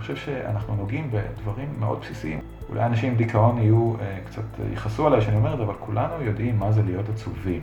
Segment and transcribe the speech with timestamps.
[0.00, 2.40] חושב שאנחנו נוגעים בדברים מאוד בסיסיים.
[2.68, 3.94] אולי אנשים עם דיכאון יהיו,
[4.26, 4.42] קצת
[4.72, 7.60] יכעסו עליי שאני אומר את זה, אבל כולנו יודעים מה זה להיות עצובים.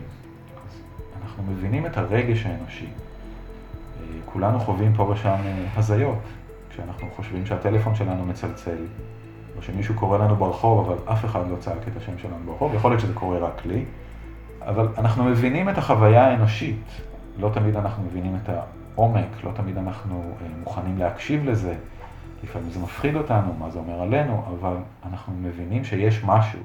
[0.68, 0.82] אז
[1.22, 2.88] אנחנו מבינים את הרגש האנושי.
[4.26, 5.36] כולנו חווים פה ושם
[5.76, 6.20] הזיות,
[6.70, 8.78] כשאנחנו חושבים שהטלפון שלנו מצלצל,
[9.58, 12.92] או שמישהו קורא לנו ברחוב, אבל אף אחד לא צעק את השם שלנו ברחוב, יכול
[12.92, 13.86] להיות שזה קורה רק לי,
[14.62, 16.86] אבל אנחנו מבינים את החוויה האנושית.
[17.40, 21.76] לא תמיד אנחנו מבינים את העומק, לא תמיד אנחנו אה, מוכנים להקשיב לזה.
[22.44, 26.60] לפעמים זה מפחיד אותנו, מה זה אומר עלינו, אבל אנחנו מבינים שיש משהו.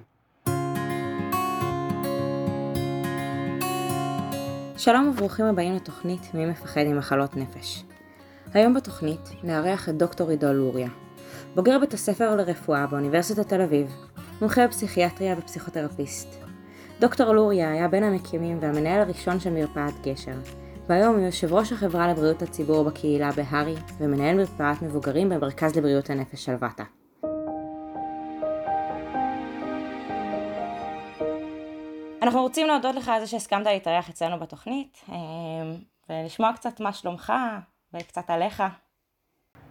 [4.77, 7.85] שלום וברוכים הבאים לתוכנית מי מפחד ממחלות נפש.
[8.55, 10.89] היום בתוכנית נארח את דוקטור עידו לוריה,
[11.55, 13.97] בוגר בית הספר לרפואה באוניברסיטת תל אביב,
[14.41, 16.29] מומחה בפסיכיאטריה ופסיכותרפיסט.
[17.01, 20.37] דוקטור לוריה היה בין המקימים והמנהל הראשון של מרפאת גשר,
[20.87, 26.45] והיום הוא יושב ראש החברה לבריאות הציבור בקהילה בהר"י, ומנהל מרפאת מבוגרים במרכז לבריאות הנפש
[26.45, 26.83] שלוותה.
[32.23, 35.17] אנחנו רוצים להודות לך על זה שהסכמת להתארח אצלנו בתוכנית, אה,
[36.09, 37.33] ולשמוע קצת מה שלומך
[37.95, 38.63] וקצת עליך.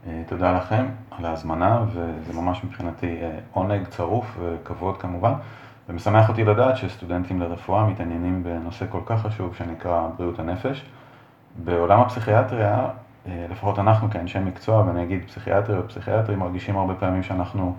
[0.08, 5.34] אה, תודה לכם על ההזמנה, וזה ממש מבחינתי אה, עונג צרוף וכבוד כמובן,
[5.90, 10.86] ומשמח אותי לדעת שסטודנטים לרפואה מתעניינים בנושא כל כך חשוב שנקרא בריאות הנפש.
[11.56, 12.88] בעולם הפסיכיאטריה,
[13.28, 17.76] לפחות אנחנו כאנשי מקצוע, ואני אגיד פסיכיאטרי או פסיכיאטרי, מרגישים הרבה פעמים שאנחנו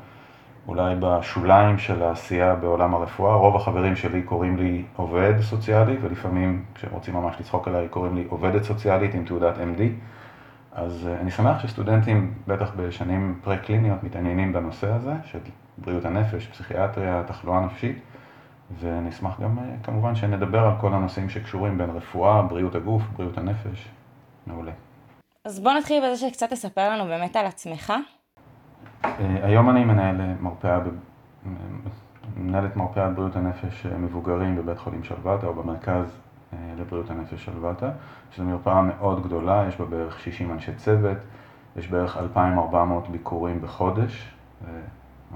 [0.69, 3.35] אולי בשוליים של העשייה בעולם הרפואה.
[3.35, 8.25] רוב החברים שלי קוראים לי עובד סוציאלי, ולפעמים כשהם רוצים ממש לצחוק עליי קוראים לי
[8.29, 9.83] עובדת סוציאלית עם תעודת MD.
[10.73, 15.39] אז אה, אני שמח שסטודנטים, בטח בשנים פרה-קליניות, מתעניינים בנושא הזה של
[15.79, 17.99] בריאות הנפש, פסיכיאטריה, תחלואה נפשית,
[18.81, 23.39] ואני אשמח גם אה, כמובן שנדבר על כל הנושאים שקשורים בין רפואה, בריאות הגוף, בריאות
[23.39, 23.89] הנפש.
[24.47, 24.73] מעולה.
[25.45, 27.93] אז בוא נתחיל בזה שקצת תספר לנו באמת על עצמך.
[29.05, 29.11] אה,
[29.43, 30.79] היום אני מנהל מרפאה,
[32.37, 36.17] מנהלת מרפאת בריאות הנפש אה, מבוגרים בבית חולים שלוותה או במרכז
[36.53, 37.91] אה, לבריאות הנפש שלוותה,
[38.31, 41.19] שזו מרפאה מאוד גדולה, יש בה בערך 60 אנשי צוות,
[41.77, 44.35] יש בערך 2,400 ביקורים בחודש,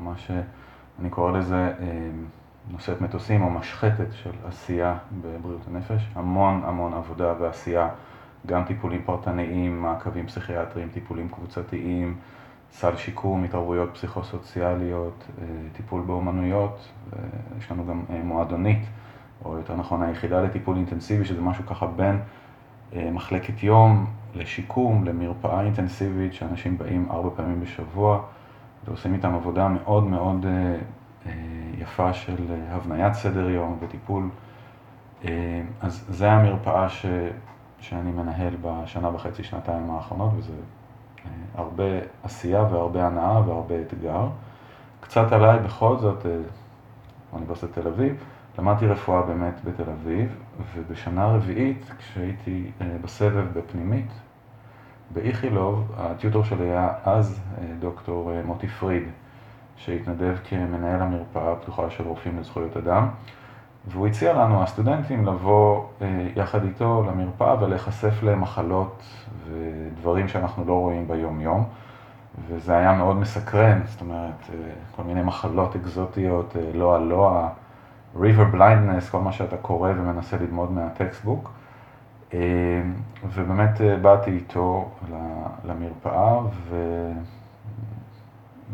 [0.00, 0.30] ממש,
[1.00, 1.72] אני קורא לזה
[2.70, 7.88] נושאת מטוסים או משחטת של עשייה בבריאות הנפש, המון המון עבודה ועשייה,
[8.46, 12.16] גם טיפולים פרטניים, מעקבים פסיכיאטריים, טיפולים קבוצתיים,
[12.72, 16.88] סל שיקום, התערבויות פסיכוסוציאליות, אה, טיפול באומנויות,
[17.58, 18.84] יש לנו גם אה, מועדונית,
[19.44, 22.18] או יותר נכון היחידה לטיפול אינטנסיבי, שזה משהו ככה בין
[22.96, 28.22] אה, מחלקת יום לשיקום, למרפאה אינטנסיבית, שאנשים באים ארבע פעמים בשבוע,
[28.86, 30.46] ועושים איתם עבודה מאוד מאוד
[31.78, 32.36] יפה של
[32.68, 34.28] הבניית סדר יום וטיפול.
[35.80, 37.06] אז זה המרפאה ש,
[37.80, 40.52] שאני מנהל בשנה וחצי, שנתיים האחרונות, וזה
[41.54, 41.84] הרבה
[42.22, 44.28] עשייה והרבה הנאה והרבה אתגר.
[45.00, 46.30] קצת עליי בכל זאת, אה,
[47.32, 48.24] אוניברסיטת תל אביב,
[48.58, 50.36] למדתי רפואה באמת בתל אביב,
[50.74, 54.10] ובשנה רביעית, כשהייתי אה, בסבב בפנימית,
[55.10, 59.02] באיכילוב, הטיוטור שלי היה אז אה, דוקטור מוטי פריד,
[59.76, 63.08] שהתנדב כמנהל המרפאה הפתוחה של רופאים לזכויות אדם.
[63.88, 69.02] והוא הציע לנו, הסטודנטים, לבוא אה, יחד איתו למרפאה ולהיחשף למחלות
[69.44, 71.64] ודברים שאנחנו לא רואים ביום-יום.
[72.48, 74.56] וזה היה מאוד מסקרן, זאת אומרת, אה,
[74.96, 77.48] כל מיני מחלות אקזוטיות, אה, loa loa,
[78.16, 81.50] river blindness, כל מה שאתה קורא ומנסה ללמוד מה textbook.
[83.34, 84.88] ובאמת באתי איתו
[85.64, 86.38] למרפאה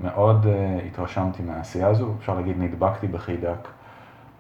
[0.01, 0.47] ומאוד
[0.87, 3.69] התרשמתי מהעשייה הזו, אפשר להגיד נדבקתי בחיידק.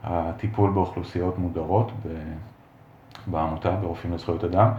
[0.04, 1.92] הטיפול באוכלוסיות מודרות
[3.26, 4.70] בעמותה, ברופאים לזכויות אדם,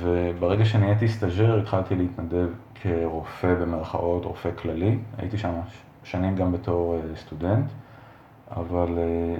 [0.00, 5.52] וברגע שנהייתי סטאג'ר התחלתי להתנדב כרופא במרכאות, רופא כללי, הייתי שם
[6.04, 7.70] שנים גם בתור אה, סטודנט,
[8.56, 9.36] אבל אה,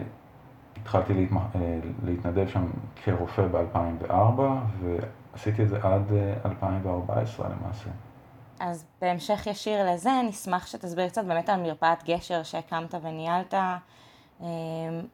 [0.83, 1.13] התחלתי.
[1.33, 2.65] אה, להתנדב שם
[3.05, 4.41] כרופא ב-2004,
[4.83, 6.03] ועשיתי את זה עד
[6.45, 7.91] 2014 למעשה.
[8.61, 13.55] אז בהמשך ישיר לזה, נשמח שתסביר קצת באמת על מרפאת גשר שהקמת וניהלת.
[14.41, 14.47] אמ,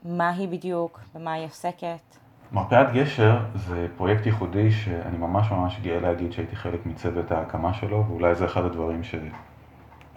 [0.05, 2.17] מה היא בדיוק, במה היא עוסקת.
[2.53, 8.05] מרפאת גשר זה פרויקט ייחודי שאני ממש ממש גאה להגיד שהייתי חלק מצוות ההקמה שלו,
[8.09, 9.31] ואולי זה אחד הדברים שאני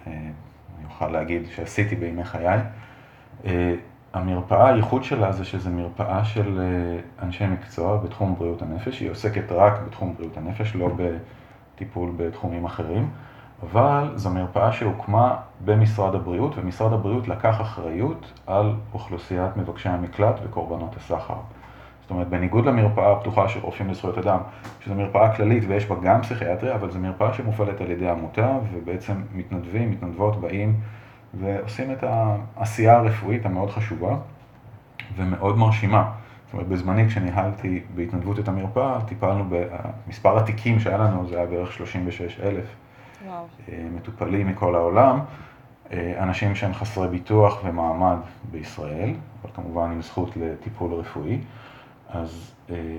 [0.06, 0.12] אה,
[0.84, 2.60] אוכל להגיד שעשיתי בימי חיי.
[3.44, 3.74] אה,
[4.12, 9.52] המרפאה, הייחוד שלה זה שזו מרפאה של אה, אנשי מקצוע בתחום בריאות הנפש, היא עוסקת
[9.52, 10.88] רק בתחום בריאות הנפש, לא
[11.76, 13.10] בטיפול בתחומים אחרים.
[13.62, 20.96] אבל זו מרפאה שהוקמה במשרד הבריאות, ומשרד הבריאות לקח אחריות על אוכלוסיית מבקשי המקלט וקורבנות
[20.96, 21.36] הסחר.
[22.02, 24.38] זאת אומרת, בניגוד למרפאה הפתוחה של רופאים לזכויות אדם,
[24.80, 29.22] שזו מרפאה כללית ויש בה גם פסיכיאטריה, אבל זו מרפאה שמופעלת על ידי עמותה, ובעצם
[29.34, 30.80] מתנדבים, מתנדבות, באים
[31.34, 32.04] ועושים את
[32.56, 34.16] העשייה הרפואית המאוד חשובה
[35.16, 36.10] ומאוד מרשימה.
[36.46, 41.72] זאת אומרת, בזמני כשניהלתי בהתנדבות את המרפאה, טיפלנו במספר התיקים שהיה לנו, זה היה בערך
[41.72, 42.64] 36 אלף
[43.68, 45.20] מטופלים מכל העולם.
[45.92, 48.16] אה, אנשים שהם חסרי ביטוח ומעמד
[48.50, 51.38] בישראל, אבל כמובן עם זכות לטיפול רפואי.
[52.08, 52.96] אז אה,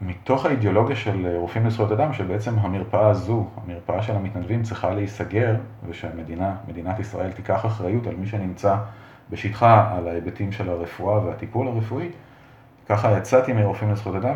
[0.00, 5.56] מתוך האידיאולוגיה של רופאים לזכויות אדם, שבעצם המרפאה הזו, המרפאה של המתנדבים, צריכה להיסגר,
[5.88, 8.76] ושהמדינה, מדינת ישראל, תיקח אחריות על מי שנמצא
[9.30, 12.08] בשטחה, על ההיבטים של הרפואה והטיפול הרפואי.
[12.90, 14.34] ככה יצאתי מרופאים לזכויות אדם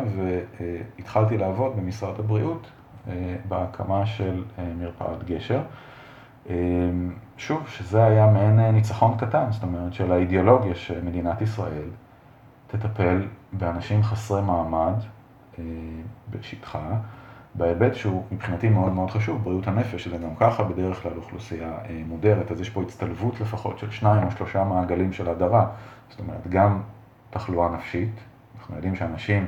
[0.97, 2.67] והתחלתי לעבוד במשרד הבריאות
[3.07, 4.43] אה, בהקמה של
[4.79, 5.61] מרפאת גשר.
[7.37, 11.87] שוב, שזה היה מעין ניצחון קטן, זאת אומרת, של האידיאולוגיה שמדינת ישראל
[12.67, 14.93] תטפל באנשים חסרי מעמד
[15.59, 15.63] אה,
[16.29, 16.89] בשטחה,
[17.55, 22.01] בהיבט שהוא מבחינתי מאוד מאוד חשוב, בריאות הנפש, שזה גם ככה בדרך כלל אוכלוסייה אה,
[22.07, 25.67] מודרת, אז יש פה הצטלבות לפחות של שניים או שלושה מעגלים של הדרה,
[26.09, 26.81] זאת אומרת, גם
[27.29, 28.19] תחלואה נפשית,
[28.65, 29.45] אנחנו יודעים שאנשים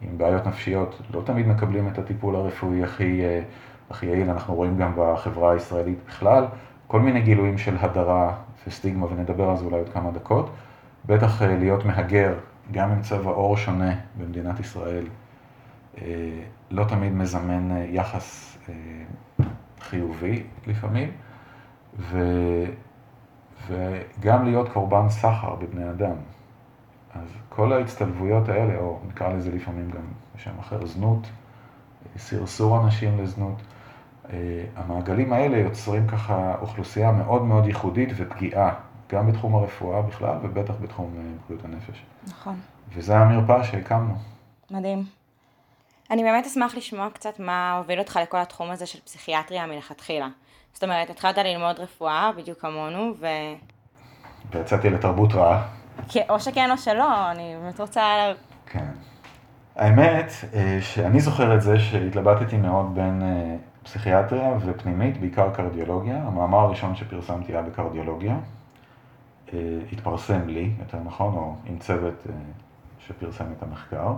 [0.00, 3.42] עם בעיות נפשיות לא תמיד מקבלים את הטיפול הרפואי הכי, אה,
[3.90, 6.44] הכי יעיל, אנחנו רואים גם בחברה הישראלית בכלל,
[6.86, 8.34] כל מיני גילויים של הדרה
[8.66, 10.50] וסטיגמה, ונדבר על זה אולי עוד כמה דקות.
[11.06, 12.34] בטח להיות מהגר,
[12.72, 15.06] גם עם צבע עור שונה במדינת ישראל,
[16.70, 18.58] לא תמיד מזמן יחס
[19.80, 21.10] חיובי לפעמים,
[21.98, 22.18] ו...
[23.68, 26.14] וגם להיות קורבן סחר בבני אדם.
[27.14, 30.02] אז כל ההצטלבויות האלה, או נקרא לזה לפעמים גם
[30.36, 31.26] בשם אחר, זנות,
[32.16, 33.62] סרסור אנשים לזנות,
[34.76, 38.74] המעגלים האלה יוצרים ככה אוכלוסייה מאוד מאוד ייחודית ופגיעה,
[39.10, 41.14] גם בתחום הרפואה בכלל ובטח בתחום
[41.46, 42.02] בריאות הנפש.
[42.28, 42.60] נכון.
[42.94, 44.14] וזה המרפאה שהקמנו.
[44.70, 45.04] מדהים.
[46.10, 50.28] אני באמת אשמח לשמוע קצת מה הוביל אותך לכל התחום הזה של פסיכיאטריה מלכתחילה.
[50.72, 53.26] זאת אומרת, התחלת ללמוד רפואה בדיוק כמונו, ו...
[54.50, 55.68] ויצאתי לתרבות רעה.
[56.28, 58.32] או שכן או שלא, אני באמת רוצה...
[58.66, 58.86] כן.
[59.76, 66.16] האמת, אה, שאני זוכר את זה שהתלבטתי מאוד בין אה, פסיכיאטריה ופנימית, בעיקר קרדיולוגיה.
[66.16, 68.36] המאמר הראשון שפרסמתי היה בקרדיולוגיה.
[69.52, 69.58] אה,
[69.92, 72.26] התפרסם לי, יותר נכון, או עם צוות
[73.06, 74.12] שפרסם את המחקר.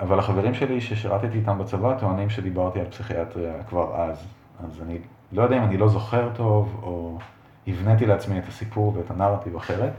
[0.00, 4.26] אבל החברים שלי ששירתתי איתם בצבא טוענים שדיברתי על פסיכיאטריה כבר אז.
[4.64, 4.98] אז אני
[5.32, 7.18] לא יודע אם אני לא זוכר טוב, או
[7.66, 9.92] הבניתי לעצמי את הסיפור ואת הנרטיב אחרת.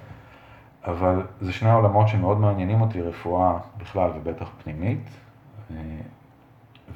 [0.87, 5.09] אבל זה שני העולמות שמאוד מעניינים אותי, רפואה בכלל ובטח פנימית,
[5.71, 5.75] אה,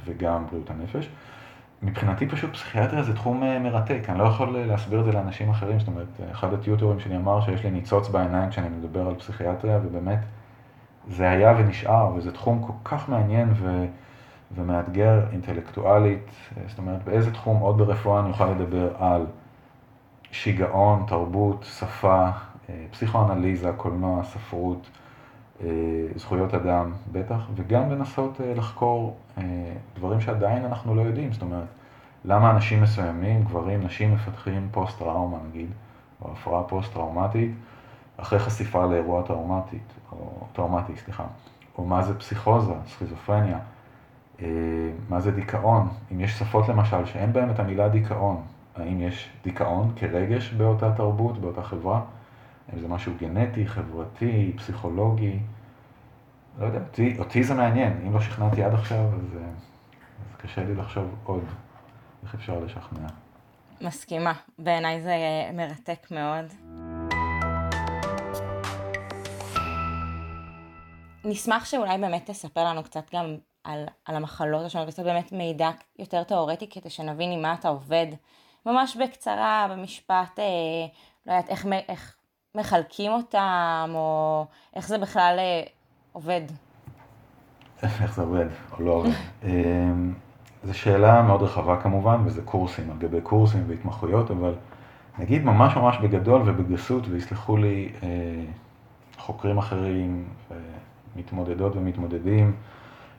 [0.06, 1.10] וגם בריאות הנפש.
[1.84, 5.80] מבחינתי פשוט פסיכיאטריה זה תחום אה, מרתק, אני לא יכול להסביר את זה לאנשים אחרים,
[5.80, 10.20] זאת אומרת, אחד הטיוטורים שלי אמר שיש לי ניצוץ בעיניים כשאני מדבר על פסיכיאטריה, ובאמת
[11.08, 13.86] זה היה ונשאר, וזה תחום כל כך מעניין ו...
[14.56, 19.26] ומאתגר אינטלקטואלית, אה, זאת אומרת, באיזה תחום עוד ברפואה אני אוכל לדבר על
[20.32, 22.30] שיגעון, תרבות, שפה,
[22.92, 24.90] פסיכואנליזה, קולנוע, ספרות,
[25.64, 25.68] אה,
[26.16, 29.44] זכויות אדם, בטח, וגם לנסות אה, לחקור אה,
[29.96, 31.68] דברים שעדיין אנחנו לא יודעים, זאת אומרת,
[32.26, 35.70] למה אנשים מסוימים, גברים, נשים, מפתחים פוסט-טראומה נגיד,
[36.22, 37.52] או הפרעה פוסט-טראומטית,
[38.18, 41.24] אחרי חשיפה לאירוע טראומטית, או טראומטי, סליחה,
[41.78, 43.60] או מה זה פסיכוזה, סכיזופרניה,
[45.10, 48.42] מה זה דיכאון, אם יש שפות למשל שאין בהן את המילה דיכאון,
[48.76, 52.02] האם יש דיכאון כרגש באותה תרבות, באותה חברה?
[52.74, 55.40] אם זה משהו גנטי, חברתי, פסיכולוגי,
[56.60, 59.48] לא יודע, אותי, אותי זה מעניין, אם לא שכנעתי עד עכשיו, אז, אה,
[60.30, 61.44] אז קשה לי לחשוב עוד
[62.24, 63.08] איך אפשר לשכנע.
[63.82, 65.16] מסכימה, בעיניי זה
[65.54, 66.46] מרתק מאוד.
[71.26, 76.24] נשמח שאולי באמת תספר לנו קצת גם על, על המחלות השונות, וקצת באמת מידע יותר
[76.24, 78.08] תיאורטי, כדי שנבין עם מה אתה עובד.
[78.66, 80.44] ממש בקצרה, במשפט, אה,
[81.26, 82.19] לא יודעת, איך, איך
[82.56, 85.64] מחלקים אותם, או איך זה בכלל אה,
[86.12, 86.42] עובד?
[87.84, 89.10] איך זה עובד, או לא עובד.
[89.44, 90.14] אמ,
[90.64, 94.56] זו שאלה מאוד רחבה כמובן, וזה קורסים על גבי קורסים והתמחויות, אבל
[95.20, 98.08] נגיד ממש ממש בגדול ובגסות, ויסלחו לי אה,
[99.18, 100.28] חוקרים אחרים,
[101.16, 102.56] מתמודדות ומתמודדים,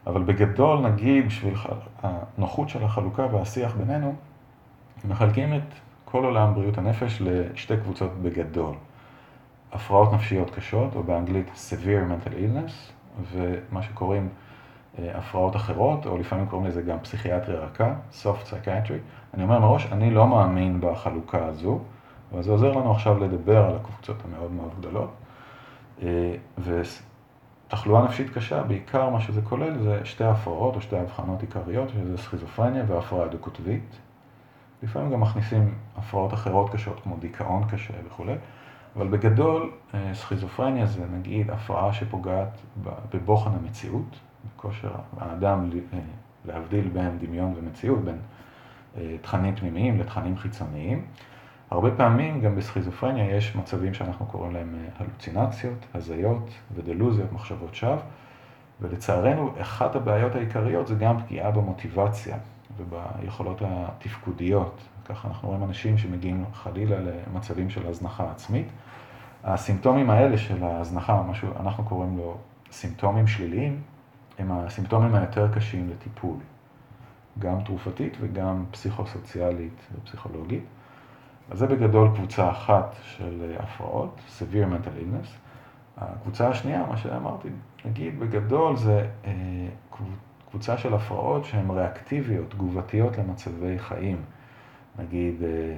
[0.07, 1.55] אבל בגדול נגיד בשביל
[2.03, 4.15] הנוחות של החלוקה והשיח בינינו,
[5.05, 8.75] מחלקים את כל עולם בריאות הנפש לשתי קבוצות בגדול.
[9.73, 12.93] הפרעות נפשיות קשות, או באנגלית severe mental illness,
[13.33, 14.29] ומה שקוראים
[14.99, 18.99] אה, הפרעות אחרות, או לפעמים קוראים לזה גם פסיכיאטריה רכה, soft psychiatry.
[19.35, 21.79] אני אומר מראש, אני לא מאמין בחלוקה הזו,
[22.33, 25.11] אבל זה עוזר לנו עכשיו לדבר על הקבוצות המאוד מאוד גדולות.
[26.03, 26.35] אה,
[27.69, 32.19] תחלואה נפשית קשה, בעיקר מה שזה כולל זה שתי הפרעות או שתי הבחנות עיקריות, שזה
[32.19, 33.97] סכיזופרניה והפרעה דו-קוטבית.
[34.83, 38.35] לפעמים גם מכניסים הפרעות אחרות קשות, כמו דיכאון קשה וכולי,
[38.97, 42.59] אבל בגדול אה, סכיזופרניה זה נגיד הפרעה שפוגעת
[43.15, 44.17] בבוחן המציאות,
[44.57, 45.99] בכושר האדם אה,
[46.45, 48.19] להבדיל בין דמיון ומציאות, בין
[48.97, 51.05] אה, תכנים פנימיים לתכנים חיצוניים.
[51.71, 57.97] הרבה פעמים גם בסכיזופרניה יש מצבים שאנחנו קוראים להם הלוצינציות, הזיות ודלוזיות, מחשבות שווא,
[58.81, 62.37] ולצערנו אחת הבעיות העיקריות זה גם פגיעה במוטיבציה
[62.81, 64.81] וביכולות התפקודיות.
[65.05, 68.67] ככה אנחנו רואים אנשים שמגיעים חלילה למצבים של הזנחה עצמית.
[69.45, 72.37] הסימפטומים האלה של ההזנחה, מה שאנחנו קוראים לו
[72.73, 73.81] סימפטומים שליליים,
[74.39, 76.37] הם הסימפטומים היותר קשים לטיפול,
[77.39, 80.65] גם תרופתית וגם פסיכוסוציאלית ופסיכולוגית.
[81.51, 85.29] אז זה בגדול קבוצה אחת של הפרעות, severe mental illness.
[85.97, 87.49] הקבוצה השנייה, מה שאמרתי,
[87.85, 89.33] נגיד בגדול זה אה,
[89.91, 90.30] קבוצה
[90.77, 94.23] של הפרעות שהן ריאקטיביות, תגובתיות למצבי חיים.
[94.99, 95.77] נגיד אה,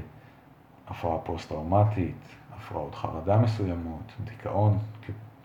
[0.89, 2.17] הפרעה פוסט-טראומטית,
[2.57, 4.79] הפרעות חרדה מסוימות, דיכאון,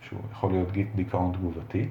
[0.01, 1.89] שהוא יכול להיות דיכאון תגובתי,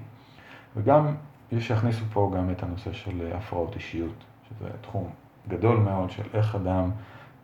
[0.77, 1.15] וגם
[1.53, 5.11] יש שיכניסו פה גם את הנושא של הפרעות אישיות, שזה תחום
[5.49, 6.91] גדול מאוד של איך אדם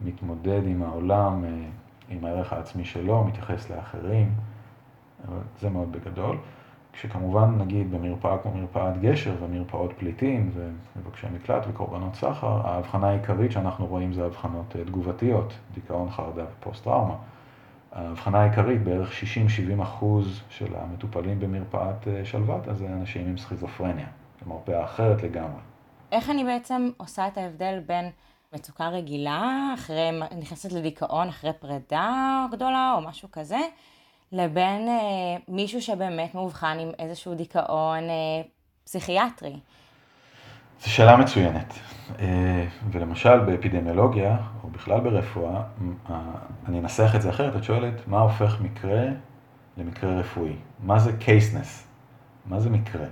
[0.01, 1.51] מתמודד עם העולם, אה,
[2.09, 4.35] עם הערך העצמי שלו, מתייחס לאחרים,
[5.61, 6.39] זה מאוד בגדול.
[6.93, 13.87] כשכמובן, נגיד, במרפאה כמו מרפאת גשר ומרפאות פליטים ומבקשי מקלט וקורבנות סחר, ההבחנה העיקרית שאנחנו
[13.87, 17.15] רואים זה הבחנות אה, תגובתיות, דיכאון, חרדה ופוסט-טראומה.
[17.93, 19.11] ההבחנה העיקרית, בערך
[19.79, 24.07] 60-70 אחוז של המטופלים במרפאת אה, שלוותה זה אנשים עם סכיזופרניה,
[24.41, 25.61] זו מרפאה אחרת לגמרי.
[26.13, 28.11] איך אני בעצם עושה את ההבדל בין
[28.55, 33.59] מצוקה רגילה, אחרי, נכנסת לדיכאון אחרי פרידה גדולה או משהו כזה,
[34.33, 38.43] לבין אה, מישהו שבאמת מאובחן עם איזשהו דיכאון אה,
[38.85, 39.57] פסיכיאטרי?
[40.81, 41.75] זו שאלה מצוינת.
[42.21, 45.63] אה, ולמשל באפידמיולוגיה, או בכלל ברפואה,
[46.11, 46.17] אה,
[46.69, 49.05] אני אנסח את זה אחרת, את שואלת, מה הופך מקרה
[49.77, 50.57] למקרה רפואי?
[50.81, 51.87] מה זה קייסנס?
[52.47, 53.07] מה זה מקרה?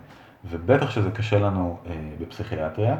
[0.44, 2.96] ובטח שזה קשה לנו אה, בפסיכיאטריה.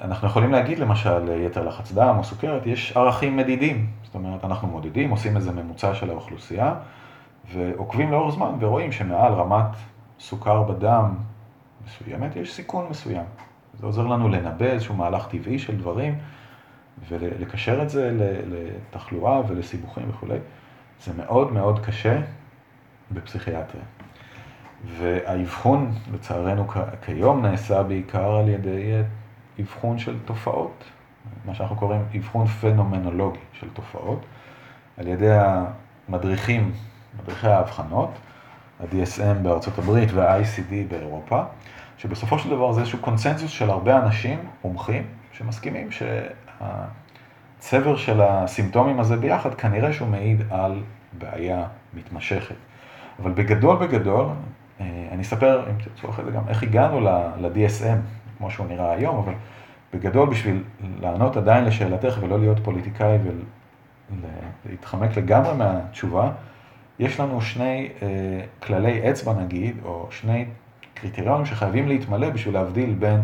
[0.00, 3.90] אנחנו יכולים להגיד למשל יתר לחץ דם או סוכרת, יש ערכים מדידים.
[4.04, 6.74] זאת אומרת, אנחנו מודדים, עושים איזה ממוצע של האוכלוסייה,
[7.52, 9.76] ועוקבים לאורך זמן ורואים שמעל רמת
[10.20, 11.14] סוכר בדם
[11.86, 13.24] מסוימת יש סיכון מסוים.
[13.78, 16.18] זה עוזר לנו לנבא איזשהו מהלך טבעי של דברים
[17.08, 18.10] ולקשר את זה
[18.46, 20.38] לתחלואה ולסיבוכים וכולי.
[21.04, 22.20] זה מאוד מאוד קשה
[23.10, 23.84] בפסיכיאטריה.
[24.86, 26.66] והאבחון, לצערנו
[27.04, 29.02] כיום, נעשה בעיקר על ידי
[29.60, 30.84] אבחון של תופעות,
[31.44, 34.26] מה שאנחנו קוראים אבחון פנומנולוגי של תופעות,
[34.96, 35.30] על ידי
[36.08, 36.72] המדריכים
[37.18, 38.10] מדריכי האבחנות,
[38.80, 41.42] ה-DSM בארצות הברית וה-ICD באירופה,
[41.98, 45.88] שבסופו של דבר זה איזשהו קונצנזוס של הרבה אנשים, מומחים, שמסכימים
[47.60, 50.82] שהצבר של הסימפטומים הזה ביחד, כנראה שהוא מעיד על
[51.18, 51.64] בעיה
[51.94, 52.54] מתמשכת.
[53.22, 54.26] אבל בגדול בגדול,
[54.80, 57.98] אה, אני אספר, אם תרצו אחרי זה גם, איך הגענו ל-DSM,
[58.38, 59.32] כמו שהוא נראה היום, אבל
[59.94, 60.62] בגדול בשביל
[61.00, 63.18] לענות עדיין לשאלתך ולא להיות פוליטיקאי
[64.66, 66.30] ולהתחמק לגמרי מהתשובה,
[67.00, 68.08] יש לנו שני אה,
[68.62, 70.44] כללי אצבע נגיד, או שני
[70.94, 73.20] קריטריונים שחייבים להתמלא בשביל להבדיל בין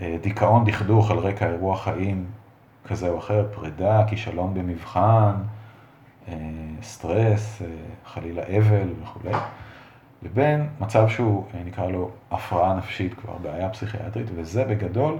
[0.00, 2.26] אה, דיכאון דכדוך על רקע אירוע חיים
[2.84, 5.32] כזה או אחר, פרידה, כישלון במבחן,
[6.28, 6.34] אה,
[6.82, 7.66] סטרס, אה,
[8.06, 9.34] חלילה אבל וכולי,
[10.22, 15.18] לבין מצב שהוא, אה, נקרא לו, הפרעה נפשית, כבר בעיה פסיכיאטרית, וזה בגדול,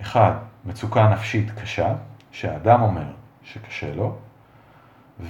[0.00, 0.32] אחד,
[0.64, 1.94] מצוקה נפשית קשה,
[2.30, 3.06] שהאדם אומר
[3.42, 4.16] שקשה לו,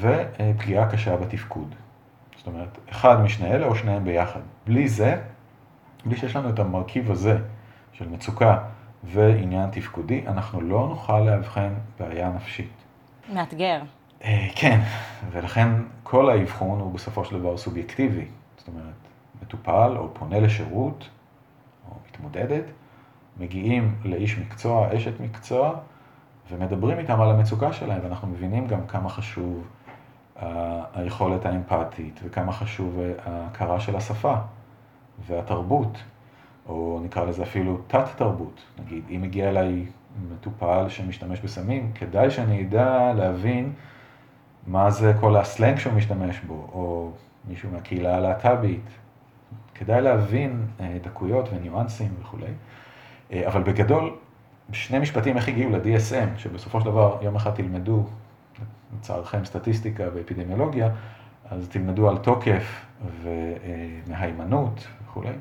[0.00, 1.74] ופגיעה קשה בתפקוד.
[2.44, 4.40] זאת אומרת, אחד משני אלה או שניהם ביחד.
[4.66, 5.16] בלי זה,
[6.04, 7.38] בלי שיש לנו את המרכיב הזה
[7.92, 8.58] של מצוקה
[9.04, 12.72] ועניין תפקודי, אנחנו לא נוכל לאבחן בעיה נפשית.
[13.32, 13.80] מאתגר.
[14.24, 14.80] אה, כן,
[15.30, 15.68] ולכן
[16.02, 18.24] כל האבחון הוא בסופו של דבר סובייקטיבי.
[18.58, 18.94] זאת אומרת,
[19.42, 21.08] מטופל או פונה לשירות,
[21.90, 22.64] או מתמודדת,
[23.40, 25.74] מגיעים לאיש מקצוע, אשת מקצוע,
[26.50, 29.64] ומדברים איתם על המצוקה שלהם, ואנחנו מבינים גם כמה חשוב
[30.94, 34.34] היכולת האמפתית, וכמה חשוב ההכרה של השפה
[35.26, 35.98] והתרבות,
[36.68, 38.60] או נקרא לזה אפילו תת-תרבות.
[38.78, 39.86] נגיד, אם מגיע אליי
[40.32, 43.72] מטופל שמשתמש בסמים, כדאי שאני אדע להבין
[44.66, 47.10] מה זה כל הסלנג שהוא משתמש בו, או
[47.48, 48.88] מישהו מהקהילה הלהט"בית.
[49.74, 52.46] כדאי להבין אה, דקויות וניואנסים וכולי.
[53.32, 54.16] אה, אבל בגדול,
[54.72, 58.04] שני משפטים איך הגיעו ל-DSM, שבסופו של דבר יום אחד תלמדו
[58.98, 60.88] לצערכם סטטיסטיקה ואפידמיולוגיה,
[61.50, 62.86] אז תלמדו על תוקף
[63.22, 65.32] ומהימנות וכולי.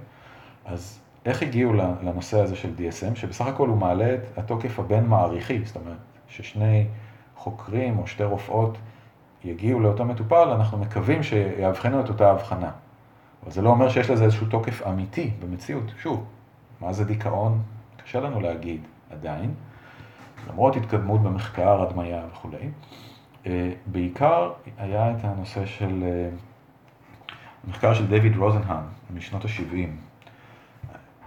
[0.65, 5.65] אז איך הגיעו לנושא הזה של DSM, שבסך הכל הוא מעלה את התוקף הבין מעריכי,
[5.65, 6.88] זאת אומרת, ששני
[7.36, 8.77] חוקרים או שתי רופאות
[9.43, 12.72] יגיעו לאותו מטופל, אנחנו מקווים שיאבחנו את אותה הבחנה.
[13.43, 15.91] אבל זה לא אומר שיש לזה איזשהו תוקף אמיתי במציאות.
[16.01, 16.25] שוב,
[16.81, 17.62] מה זה דיכאון?
[18.03, 18.81] קשה לנו להגיד
[19.12, 19.53] עדיין,
[20.50, 22.69] למרות התקדמות במחקר, הדמיה וכולי.
[23.46, 26.30] אה, בעיקר היה את הנושא של, אה,
[27.68, 28.84] מחקר של דיוויד רוזנהאם
[29.16, 29.90] משנות ה-70.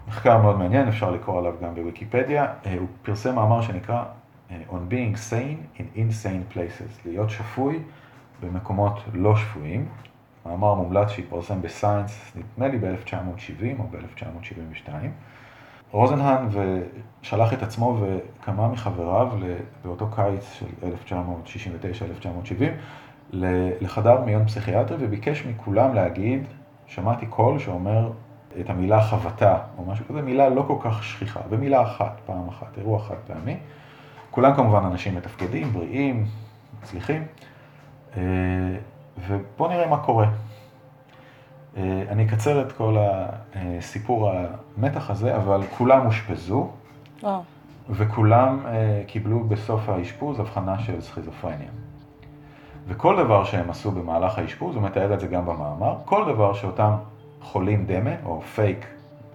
[0.09, 2.47] מחקר מאוד מעניין, אפשר לקרוא עליו גם בוויקיפדיה.
[2.67, 4.05] אה, הוא פרסם מאמר שנקרא
[4.51, 7.79] On being sane in insane places, להיות שפוי
[8.43, 9.89] במקומות לא שפויים.
[10.47, 14.91] מאמר מומלץ שהתפרסם בסיינס, נדמה לי ב-1970 או ב-1972.
[15.93, 19.29] רוזנהן ושלח את עצמו וכמה מחבריו
[19.85, 20.67] באותו קיץ של
[23.33, 23.33] 1969-1970
[23.81, 26.43] לחדר מיון פסיכיאטרי וביקש מכולם להגיד,
[26.87, 28.11] שמעתי קול שאומר
[28.61, 32.79] את המילה חבטה או משהו כזה, מילה לא כל כך שכיחה, ומילה אחת, פעם אחת,
[32.79, 33.57] אירוע חד פעמי.
[34.31, 36.27] כולם כמובן אנשים מתפקדים, בריאים,
[36.83, 37.25] מצליחים,
[38.17, 38.23] אה,
[39.29, 40.27] ובואו נראה מה קורה.
[41.77, 42.97] אה, אני אקצר את כל
[43.55, 44.31] הסיפור
[44.77, 46.69] המתח הזה, אבל כולם אושפזו,
[47.91, 51.69] וכולם אה, קיבלו בסוף האשפוז הבחנה של סכיזופרניה.
[52.89, 56.93] וכל דבר שהם עשו במהלך האשפוז, הוא מתאר את זה גם במאמר, כל דבר שאותם
[57.41, 58.87] חולים דמה, או פייק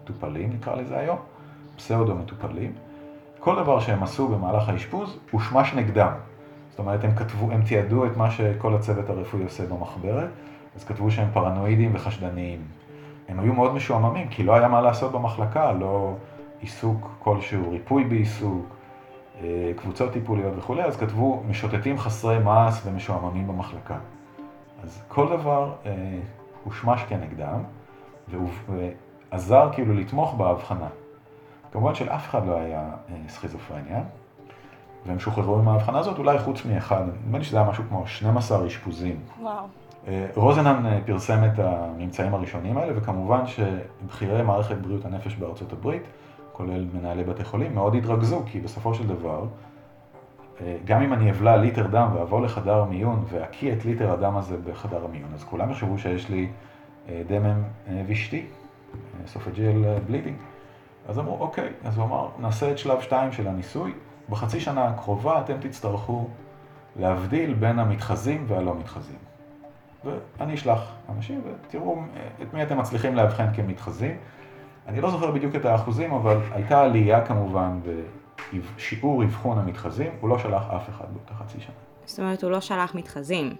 [0.04, 1.18] מטופלים נקרא לזה היום,
[1.76, 2.74] פסאודו מטופלים,
[3.40, 6.12] כל דבר שהם עשו במהלך האשפוז הושמש נגדם.
[6.70, 10.30] זאת אומרת, הם כתבו, הם תיעדו את מה שכל הצוות הרפואי עושה במחברת,
[10.76, 12.62] אז כתבו שהם פרנואידים וחשדניים.
[13.28, 16.14] הם היו מאוד משועממים, כי לא היה מה לעשות במחלקה, לא
[16.60, 18.66] עיסוק כלשהו, ריפוי בעיסוק,
[19.42, 23.98] אה, קבוצות טיפוליות וכולי, אז כתבו משוטטים חסרי מעש ומשועממים במחלקה.
[24.84, 26.20] אז כל דבר אה,
[26.64, 27.64] הושמש כנגדם,
[29.32, 30.88] ועזר כאילו לתמוך בהבחנה.
[31.72, 34.02] כמובן שלאף אחד לא היה אה, סכיזופרניה,
[35.06, 38.68] והם שוחררו עם ההבחנה הזאת, אולי חוץ מאחד, נדמה לי שזה היה משהו כמו 12
[38.68, 39.20] אשפוזים.
[39.42, 39.66] וואו.
[40.08, 46.04] אה, רוזנן אה, פרסם את הממצאים הראשונים האלה, וכמובן שבכירי מערכת בריאות הנפש בארצות הברית,
[46.52, 49.46] כולל מנהלי בתי חולים, מאוד התרכזו, כי בסופו של דבר,
[50.62, 54.58] אה, גם אם אני אבלע ליטר דם ואבוא לחדר מיון ואקיא את ליטר הדם הזה
[54.58, 56.48] בחדר המיון, אז כולם יחשבו שיש לי
[57.28, 57.64] דמם
[58.08, 58.46] ושטי,
[59.28, 60.38] esophageal bleeding.
[61.10, 63.94] אז אמרו, אוקיי, אז הוא אמר, נעשה את שלב 2 של הניסוי,
[64.30, 66.28] בחצי שנה הקרובה אתם תצטרכו
[67.00, 69.31] להבדיל בין המתחזים והלא מתחזים.
[70.06, 72.02] ואני אשלח אנשים ותראו
[72.42, 74.18] את מי אתם מצליחים לאבחן כמתחזים.
[74.88, 77.80] אני לא זוכר בדיוק את האחוזים, אבל הייתה עלייה כמובן
[78.76, 81.76] בשיעור אבחון המתחזים, הוא לא שלח אף אחד באותה חצי שנה.
[82.06, 83.56] זאת אומרת, הוא לא שלח מתחזים.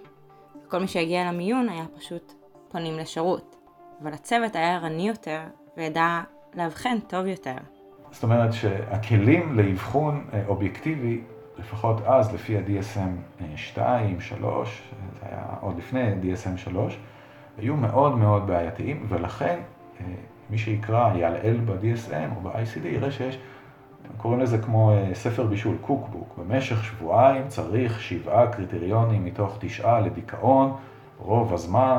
[0.68, 2.32] כל מי שהגיע למיון היה פשוט
[2.68, 3.56] פונים לשירות.
[4.02, 5.40] אבל הצוות היה ערני יותר
[5.76, 6.20] וידע
[6.54, 7.54] לאבחן טוב יותר.
[8.10, 11.20] זאת אומרת שהכלים לאבחון אה, אובייקטיבי
[11.62, 14.82] לפחות אז, לפי ה-DSM 2, 3,
[15.20, 16.98] זה היה עוד לפני DSM 3,
[17.58, 19.58] היו מאוד מאוד בעייתיים, ולכן
[20.00, 20.06] אה,
[20.50, 23.38] מי שיקרא, יעלעל ב-DSM או ב-ICD, יראה שיש,
[24.16, 26.38] קוראים לזה כמו אה, ספר בישול, קוקבוק.
[26.38, 30.76] במשך שבועיים צריך שבעה קריטריונים מתוך תשעה לדיכאון,
[31.18, 31.98] רוב הזמן,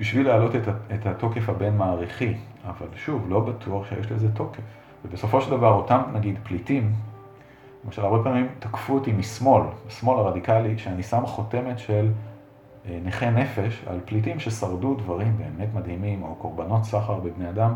[0.00, 0.52] בשביל להעלות
[0.94, 2.34] את התוקף הבין-מעריכי.
[2.64, 4.62] אבל שוב, לא בטוח שיש לזה תוקף.
[5.04, 6.92] ובסופו של דבר, אותם, נגיד, פליטים,
[7.86, 12.12] למשל, הרבה פעמים תקפו אותי משמאל, בשמאל הרדיקלי, שאני שם חותמת של
[12.88, 17.74] אה, נכי נפש על פליטים ששרדו דברים באמת מדהימים, או קורבנות סחר בבני אדם,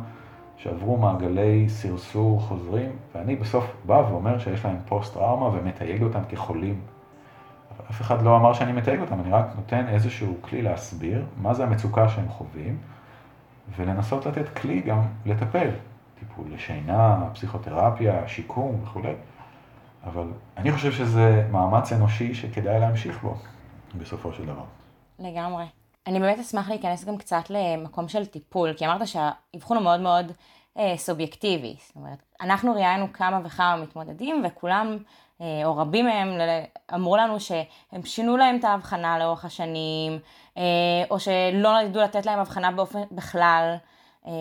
[0.56, 6.80] שעברו מעגלי סרסור חוזרים, ואני בסוף בא ואומר שיש להם פוסט-טראומה ומתייג אותם כחולים.
[7.70, 11.54] אבל אף אחד לא אמר שאני מתייג אותם, אני רק נותן איזשהו כלי להסביר מה
[11.54, 12.76] זה המצוקה שהם חווים,
[13.76, 15.70] ולנסות לתת כלי גם לטפל,
[16.18, 19.12] טיפול לשינה, פסיכותרפיה, שיקום וכולי.
[20.04, 23.34] אבל אני חושב שזה מאמץ אנושי שכדאי להמשיך בו,
[23.94, 24.64] בסופו של דבר.
[25.18, 25.64] לגמרי.
[26.06, 30.32] אני באמת אשמח להיכנס גם קצת למקום של טיפול, כי אמרת שהאבחון הוא מאוד מאוד
[30.78, 31.76] אה, סובייקטיבי.
[31.86, 34.98] זאת אומרת, אנחנו ראיינו כמה וכמה מתמודדים, וכולם,
[35.40, 36.28] אה, או רבים מהם,
[36.94, 40.18] אמרו לנו שהם שינו להם את ההבחנה לאורך השנים,
[40.56, 40.62] אה,
[41.10, 43.76] או שלא ידעו לתת להם הבחנה באופן בכלל.
[44.26, 44.32] אה,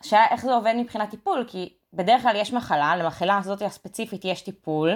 [0.00, 4.42] השאלה איך זה עובד מבחינת טיפול, כי בדרך כלל יש מחלה, למחלה הזאת הספציפית יש
[4.42, 4.90] טיפול,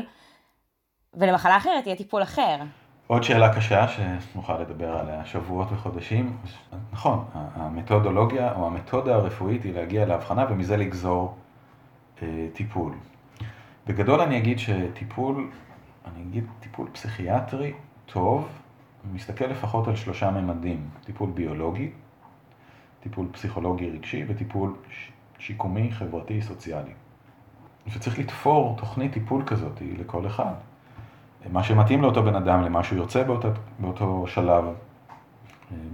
[1.15, 2.57] ולמחלה אחרת יהיה טיפול אחר.
[3.07, 6.37] עוד שאלה קשה שנוכל לדבר עליה שבועות וחודשים.
[6.93, 11.37] נכון, המתודולוגיה או המתודה הרפואית היא להגיע להבחנה ומזה לגזור
[12.23, 12.93] אה, טיפול.
[13.87, 15.51] בגדול אני אגיד שטיפול,
[16.05, 17.73] אני אגיד טיפול פסיכיאטרי
[18.07, 18.49] טוב,
[19.13, 21.91] מסתכל לפחות על שלושה ממדים, טיפול ביולוגי,
[23.01, 24.77] טיפול פסיכולוגי רגשי וטיפול
[25.41, 26.93] שיקומי, חברתי, סוציאלי.
[27.95, 30.53] וצריך לתפור תוכנית טיפול כזאת לכל אחד.
[31.53, 33.49] מה שמתאים לאותו בן אדם, למה שהוא יוצא באותו,
[33.79, 34.65] באותו שלב.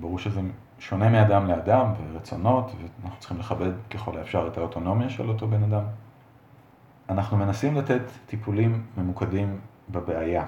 [0.01, 0.41] ברור שזה
[0.79, 5.85] שונה מאדם לאדם ורצונות, ואנחנו צריכים לכבד ככל האפשר את האוטונומיה של אותו בן אדם.
[7.09, 9.59] אנחנו מנסים לתת טיפולים ממוקדים
[9.91, 10.45] בבעיה.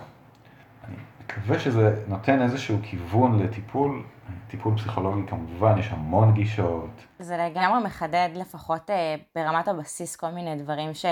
[0.88, 4.02] אני מקווה שזה נותן איזשהו כיוון לטיפול.
[4.48, 6.90] טיפול פסיכולוגי כמובן, יש המון גישות.
[7.18, 11.04] זה לגמרי מחדד לפחות אה, ברמת הבסיס כל מיני דברים ש...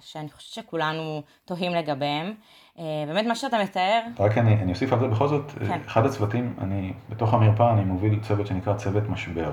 [0.00, 2.34] שאני חושבת שכולנו תוהים לגביהם.
[2.78, 4.00] אה, באמת מה שאתה מתאר...
[4.18, 5.80] רק אני, אני אוסיף על זה בכל זאת, אה, כן.
[5.86, 9.52] אחד הצוותים, אני, בתוך המרפאה אני מוביל צוות שנקרא צוות משבר,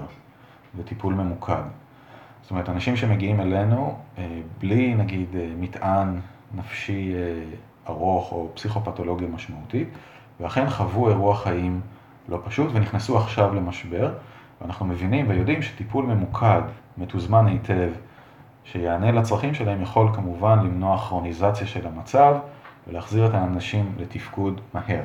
[0.75, 1.63] וטיפול ממוקד.
[2.41, 3.99] זאת אומרת, אנשים שמגיעים אלינו
[4.59, 6.19] בלי נגיד מטען
[6.53, 7.13] נפשי
[7.89, 9.89] ארוך או פסיכופתולוגיה משמעותית,
[10.39, 11.81] ואכן חוו אירוע חיים
[12.29, 14.13] לא פשוט, ונכנסו עכשיו למשבר,
[14.61, 16.61] ואנחנו מבינים ויודעים שטיפול ממוקד,
[16.97, 17.89] מתוזמן היטב,
[18.63, 22.35] שיענה לצרכים שלהם, יכול כמובן למנוע כרוניזציה של המצב
[22.87, 25.01] ולהחזיר את האנשים לתפקוד מהר.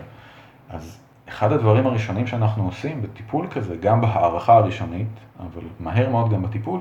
[0.70, 5.08] אז אחד הדברים הראשונים שאנחנו עושים בטיפול כזה, גם בהערכה הראשונית,
[5.40, 6.80] אבל מהר מאוד גם בטיפול,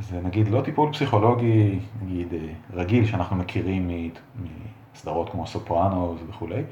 [0.00, 2.28] זה נגיד לא טיפול פסיכולוגי, נגיד
[2.72, 3.90] רגיל, שאנחנו מכירים
[4.98, 6.62] מסדרות כמו סופרנוס וכולי,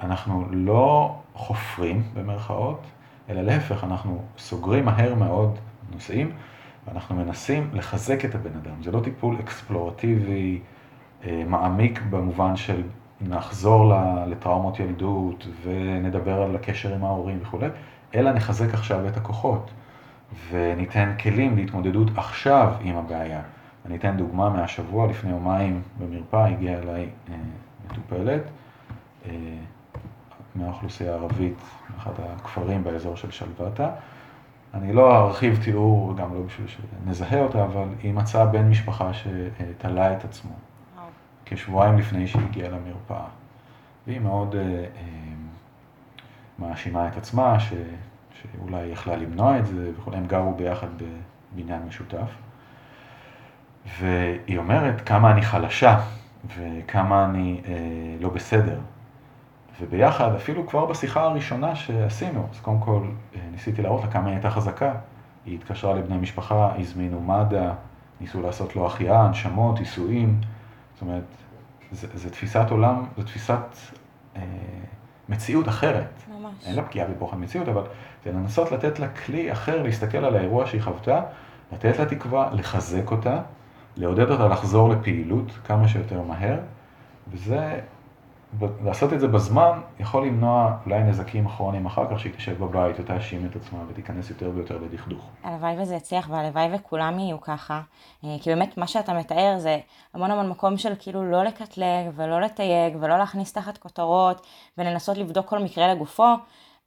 [0.00, 2.80] אנחנו לא חופרים במרכאות,
[3.28, 5.58] אלא להפך, אנחנו סוגרים מהר מאוד
[5.92, 6.32] נושאים,
[6.86, 8.82] ואנחנו מנסים לחזק את הבן אדם.
[8.82, 10.60] זה לא טיפול אקספלורטיבי,
[11.24, 12.82] אה, מעמיק במובן של
[13.20, 13.92] נחזור
[14.26, 17.68] לטראומות ילדות ונדבר על הקשר עם ההורים וכולי,
[18.14, 19.70] אלא נחזק עכשיו את הכוחות
[20.50, 23.40] וניתן כלים להתמודדות עכשיו עם הבעיה.
[23.86, 27.34] אני אתן דוגמה מהשבוע, לפני יומיים במרפאה הגיעה אליי אה,
[27.90, 28.42] מטופלת.
[29.26, 29.30] אה,
[30.54, 31.58] מהאוכלוסייה הערבית,
[31.90, 33.90] מאחד הכפרים באזור של שלוותה.
[34.74, 40.12] אני לא ארחיב תיאור, גם לא בשביל שנזהה אותה, אבל היא מצאה בן משפחה שתלה
[40.12, 40.52] את עצמו.
[41.44, 43.26] כשבועיים לפני שהיא הגיעה למרפאה.
[44.06, 44.84] והיא מאוד אה, אה,
[46.58, 47.72] מאשימה את עצמה, ש,
[48.42, 50.88] שאולי היא יכלה למנוע את זה וכולי, הם גרו ביחד
[51.54, 52.45] בבניין משותף.
[53.98, 56.00] והיא אומרת כמה אני חלשה
[56.56, 57.72] וכמה אני אה,
[58.20, 58.78] לא בסדר.
[59.80, 63.00] וביחד, אפילו כבר בשיחה הראשונה שעשינו, אז קודם כל
[63.34, 64.94] אה, ניסיתי להראות לה כמה היא הייתה חזקה.
[65.46, 67.72] היא התקשרה לבני משפחה, הזמינו מד"א,
[68.20, 70.40] ניסו לעשות לו החייאה, הנשמות, עיסויים.
[70.94, 71.24] זאת אומרת,
[71.92, 73.76] זו תפיסת עולם, זו תפיסת
[74.36, 74.42] אה,
[75.28, 76.22] מציאות אחרת.
[76.28, 76.52] ממש.
[76.66, 77.82] אין לה פגיעה בבוחן מציאות, אבל
[78.24, 81.20] זה לנסות לתת לה כלי אחר להסתכל על האירוע שהיא חוותה,
[81.72, 83.40] לתת לה תקווה, לחזק אותה,
[83.96, 86.58] לעודד אותה לחזור לפעילות כמה שיותר מהר,
[87.28, 87.80] וזה
[88.84, 93.46] לעשות את זה בזמן יכול למנוע אולי נזקים כרוניים אחר כך, שהיא תשב בבית ותאשים
[93.46, 95.30] את עצמה ותיכנס יותר ויותר לדכדוך.
[95.44, 97.80] הלוואי וזה יצליח והלוואי וכולם יהיו ככה,
[98.24, 99.78] אה, כי באמת מה שאתה מתאר זה
[100.14, 104.46] המון המון מקום של כאילו לא לקטלג ולא לתייג ולא להכניס תחת כותרות
[104.78, 106.34] ולנסות לבדוק כל מקרה לגופו,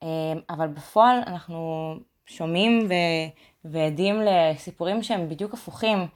[0.04, 0.08] אה,
[0.50, 1.94] אבל בפועל אנחנו
[2.26, 6.08] שומעים ו- ועדים לסיפורים שהם בדיוק הפוכים,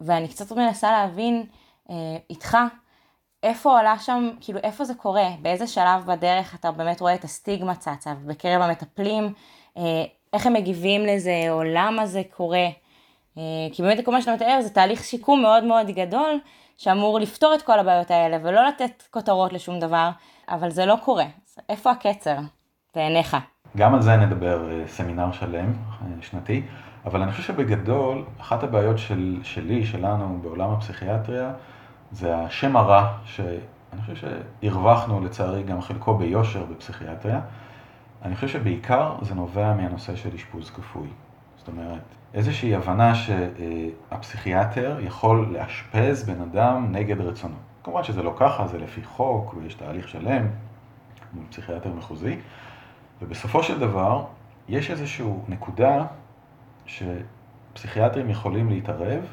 [0.00, 1.46] ואני קצת מנסה להבין
[2.30, 2.56] איתך,
[3.42, 7.74] איפה עולה שם, כאילו איפה זה קורה, באיזה שלב בדרך אתה באמת רואה את הסטיגמה
[7.74, 9.32] צצה, בקרב המטפלים,
[9.76, 12.66] אה, איך הם מגיבים לזה, או למה זה קורה.
[13.38, 16.38] אה, כי באמת כל מה שאתה מתאר זה תהליך שיקום מאוד מאוד גדול,
[16.76, 20.10] שאמור לפתור את כל הבעיות האלה, ולא לתת כותרות לשום דבר,
[20.48, 21.26] אבל זה לא קורה.
[21.68, 22.36] איפה הקצר
[22.94, 23.36] בעיניך?
[23.76, 25.72] גם על זה נדבר אה, סמינר שלם,
[26.20, 26.62] שנתי,
[27.06, 31.52] אבל אני חושב שבגדול, אחת הבעיות של, שלי, שלנו, בעולם הפסיכיאטריה,
[32.12, 34.28] זה השם הרע, שאני חושב
[34.62, 37.40] שהרווחנו לצערי גם חלקו ביושר בפסיכיאטריה.
[38.22, 41.08] אני חושב שבעיקר זה נובע מהנושא של אשפוז כפוי.
[41.56, 42.02] זאת אומרת,
[42.34, 47.54] איזושהי הבנה שהפסיכיאטר יכול לאשפז בן אדם נגד רצונו.
[47.84, 50.46] כמובן שזה לא ככה, זה לפי חוק ויש תהליך שלם
[51.32, 52.36] מול פסיכיאטר מחוזי,
[53.22, 54.24] ובסופו של דבר
[54.68, 56.04] יש איזושהי נקודה
[56.90, 59.24] שפסיכיאטרים יכולים להתערב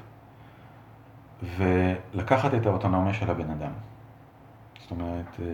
[1.58, 3.72] ולקחת את האוטונומיה של הבן אדם.
[4.82, 5.46] זאת אומרת, אה,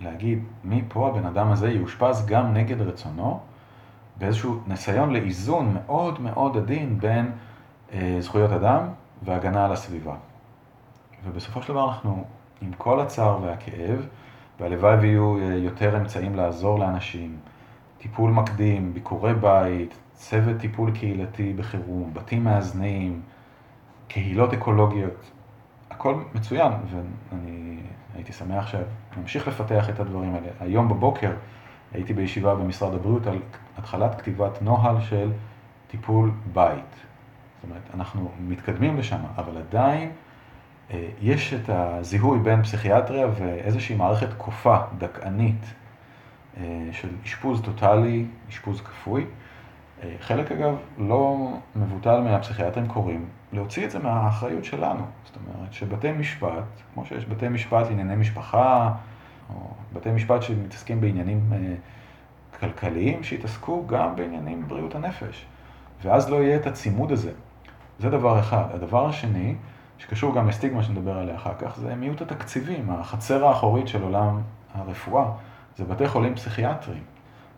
[0.00, 3.40] להגיד, מפה הבן אדם הזה יאושפז גם נגד רצונו,
[4.16, 7.30] באיזשהו ניסיון לאיזון מאוד מאוד עדין בין
[7.92, 8.88] אה, זכויות אדם
[9.22, 10.14] והגנה על הסביבה.
[11.24, 12.24] ובסופו של דבר אנחנו,
[12.62, 14.06] עם כל הצער והכאב,
[14.60, 17.36] והלוואי ויהיו אה, יותר אמצעים לעזור לאנשים,
[17.98, 23.20] טיפול מקדים, ביקורי בית, צוות טיפול קהילתי בחירום, בתים מאזנים,
[24.08, 25.30] קהילות אקולוגיות,
[25.90, 27.76] הכל מצוין, ואני
[28.12, 30.48] והייתי שמח שנמשיך לפתח את הדברים האלה.
[30.60, 31.30] היום בבוקר
[31.92, 33.38] הייתי בישיבה במשרד הבריאות על
[33.78, 35.32] התחלת כתיבת נוהל של
[35.88, 36.94] טיפול בית.
[36.94, 40.10] זאת אומרת, אנחנו מתקדמים לשם, אבל עדיין
[40.90, 45.64] אה, יש את הזיהוי בין פסיכיאטריה ואיזושהי מערכת כופה, דכאנית,
[46.56, 49.26] אה, של אשפוז טוטאלי, אשפוז כפוי.
[50.04, 55.04] אה, חלק אגב לא מבוטל מהפסיכיאטרים קוראים, להוציא את זה מהאחריות שלנו.
[55.24, 58.92] זאת אומרת שבתי משפט, כמו שיש בתי משפט לענייני משפחה,
[59.50, 61.50] או בתי משפט שמתעסקים בעניינים
[62.60, 65.46] כלכליים, שיתעסקו גם בעניינים בבריאות הנפש.
[66.02, 67.32] ואז לא יהיה את הצימוד הזה.
[67.98, 68.64] זה דבר אחד.
[68.74, 69.54] הדבר השני,
[69.98, 74.40] שקשור גם לסטיגמה שנדבר עליה אחר כך, זה מיעוט התקציבים, החצר האחורית של עולם
[74.74, 75.24] הרפואה.
[75.76, 77.02] זה בתי חולים פסיכיאטריים.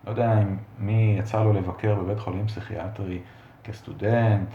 [0.07, 3.19] לא יודע אם מי יצא לו לבקר בבית חולים פסיכיאטרי
[3.65, 4.49] כסטודנט,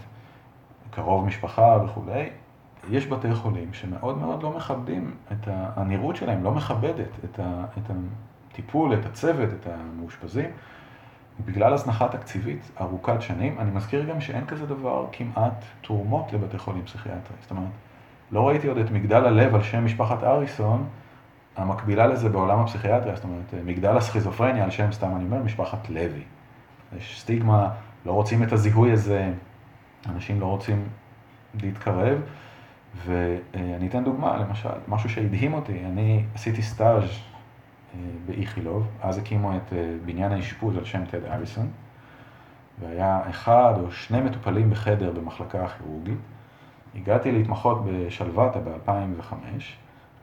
[0.90, 2.30] קרוב משפחה וכולי.
[2.90, 9.06] יש בתי חולים שמאוד מאוד לא מכבדים את הנראות שלהם, לא מכבדת את הטיפול, את
[9.06, 10.50] הצוות, את המאושפזים.
[11.44, 16.84] בגלל הזנחה תקציבית ארוכת שנים, אני מזכיר גם שאין כזה דבר כמעט תרומות לבתי חולים
[16.84, 17.40] פסיכיאטריים.
[17.40, 17.70] זאת אומרת,
[18.30, 20.86] לא ראיתי עוד את מגדל הלב על שם משפחת אריסון,
[21.56, 26.22] המקבילה לזה בעולם הפסיכיאטריה, זאת אומרת, מגדל הסכיזופרניה על שם, סתם אני אומר, משפחת לוי.
[26.96, 27.70] יש סטיגמה,
[28.06, 29.32] לא רוצים את הזיהוי הזה,
[30.08, 30.88] אנשים לא רוצים
[31.62, 32.18] להתקרב,
[33.06, 37.10] ואני אתן דוגמה, למשל, משהו שהדהים אותי, אני עשיתי סטאז'
[38.26, 41.70] באיכילוב, אז הקימו את אה, בניין האשפוז על שם טד אריסון,
[42.80, 46.18] והיה אחד או שני מטופלים בחדר במחלקה הכירורגית.
[46.94, 49.34] הגעתי להתמחות בשלוותה ב-2005,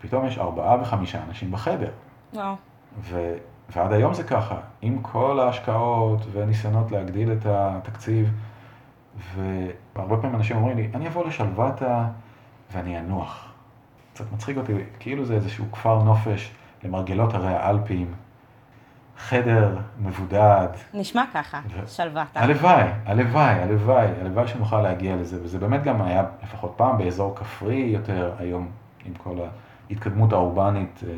[0.01, 1.91] פתאום יש ארבעה וחמישה אנשים בחדר.
[2.33, 2.55] וואו.
[3.01, 3.33] ו...
[3.69, 8.31] ועד היום זה ככה, עם כל ההשקעות וניסיונות להגדיל את התקציב,
[9.35, 12.05] והרבה פעמים אנשים אומרים לי, אני אבוא לשלוותה
[12.73, 13.53] ואני אנוח.
[14.13, 16.51] קצת מצחיק אותי, כאילו זה איזשהו כפר נופש
[16.83, 18.13] למרגלות הרי האלפים,
[19.17, 20.67] חדר מבודד.
[20.93, 21.87] נשמע ככה, ו...
[21.87, 22.39] שלוותה.
[22.39, 27.75] הלוואי, הלוואי, הלוואי, הלוואי שנוכל להגיע לזה, וזה באמת גם היה לפחות פעם באזור כפרי
[27.75, 28.67] יותר, היום
[29.05, 29.37] עם כל
[29.89, 31.13] ההתקדמות האורבנית, אה,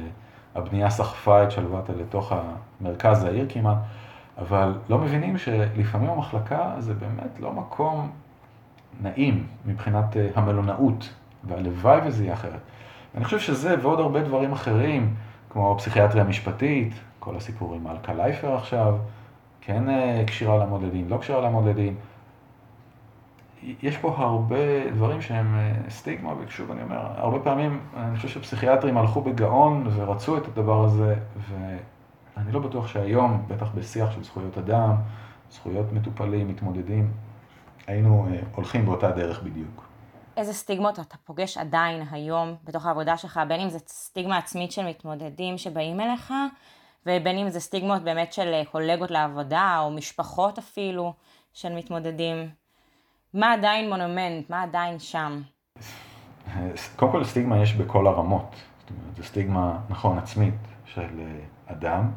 [0.55, 2.33] הבנייה סחפה את שלוותה לתוך
[2.81, 3.77] המרכז העיר כמעט,
[4.37, 8.11] אבל לא מבינים שלפעמים המחלקה זה באמת לא מקום
[9.01, 12.59] נעים מבחינת אה, המלונאות, והלוואי וזה יהיה אחרת.
[13.15, 15.15] אני חושב שזה ועוד הרבה דברים אחרים,
[15.49, 18.97] כמו פסיכיאטריה משפטית, כל הסיפורים על קלייפר עכשיו,
[19.61, 21.95] כן אה, כשירה לעמוד לדין, לא כשירה לעמוד לדין.
[23.63, 28.97] יש פה הרבה דברים שהם אה, סטיגמה, ושוב אני אומר, הרבה פעמים אני חושב שפסיכיאטרים
[28.97, 31.15] הלכו בגאון ורצו את הדבר הזה,
[31.49, 34.95] ואני לא בטוח שהיום, בטח בשיח של זכויות אדם,
[35.51, 37.11] זכויות מטופלים, מתמודדים,
[37.87, 39.89] היינו אה, הולכים באותה דרך בדיוק.
[40.37, 44.85] איזה סטיגמות אתה פוגש עדיין היום בתוך העבודה שלך, בין אם זה סטיגמה עצמית של
[44.85, 46.33] מתמודדים שבאים אליך,
[47.05, 51.13] ובין אם זה סטיגמות באמת של אה, קולגות לעבודה, או משפחות אפילו,
[51.53, 52.58] של מתמודדים.
[53.33, 54.49] מה עדיין מונומנט?
[54.49, 55.41] מה עדיין שם?
[56.95, 58.55] קודם כל סטיגמה יש בכל הרמות.
[58.79, 60.53] זאת אומרת, זו סטיגמה, נכון, עצמית,
[60.85, 62.11] של אה, אדם,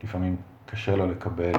[0.00, 1.52] שלפעמים קשה לו לקבל